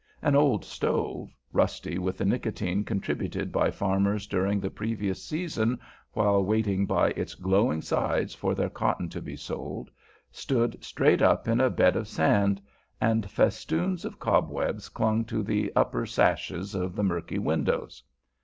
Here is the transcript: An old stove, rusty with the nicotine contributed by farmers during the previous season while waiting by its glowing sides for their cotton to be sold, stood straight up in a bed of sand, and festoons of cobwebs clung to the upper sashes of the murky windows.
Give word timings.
An 0.23 0.35
old 0.35 0.65
stove, 0.65 1.31
rusty 1.53 1.99
with 1.99 2.17
the 2.17 2.25
nicotine 2.25 2.83
contributed 2.83 3.51
by 3.51 3.69
farmers 3.69 4.25
during 4.25 4.59
the 4.59 4.71
previous 4.71 5.23
season 5.23 5.79
while 6.13 6.43
waiting 6.43 6.87
by 6.87 7.09
its 7.09 7.35
glowing 7.35 7.83
sides 7.83 8.33
for 8.33 8.55
their 8.55 8.71
cotton 8.71 9.09
to 9.09 9.21
be 9.21 9.35
sold, 9.35 9.91
stood 10.31 10.83
straight 10.83 11.21
up 11.21 11.47
in 11.47 11.61
a 11.61 11.69
bed 11.69 11.95
of 11.95 12.07
sand, 12.07 12.59
and 12.99 13.29
festoons 13.29 14.03
of 14.03 14.17
cobwebs 14.17 14.89
clung 14.89 15.23
to 15.25 15.43
the 15.43 15.71
upper 15.75 16.07
sashes 16.07 16.73
of 16.73 16.95
the 16.95 17.03
murky 17.03 17.37
windows. 17.37 18.01